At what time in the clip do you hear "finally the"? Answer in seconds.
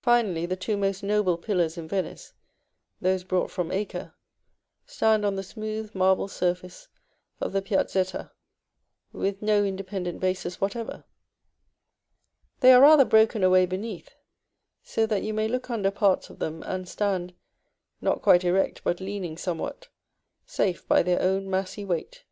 0.00-0.56